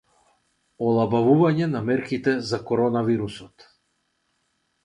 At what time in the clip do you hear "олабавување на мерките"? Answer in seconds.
0.85-2.35